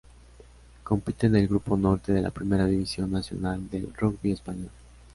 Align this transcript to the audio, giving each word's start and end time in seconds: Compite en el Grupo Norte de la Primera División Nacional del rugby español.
Compite 0.83 1.27
en 1.27 1.35
el 1.35 1.47
Grupo 1.47 1.77
Norte 1.77 2.11
de 2.11 2.23
la 2.23 2.31
Primera 2.31 2.65
División 2.65 3.11
Nacional 3.11 3.69
del 3.69 3.93
rugby 3.93 4.31
español. 4.31 4.71